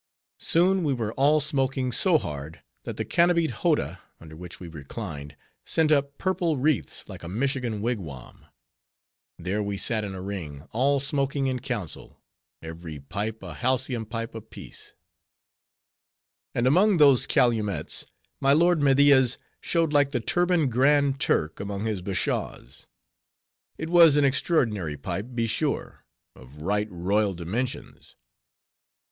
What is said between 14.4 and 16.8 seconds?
peace. And